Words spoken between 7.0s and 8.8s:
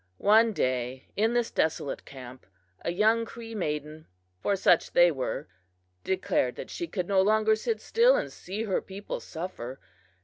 no longer sit still and see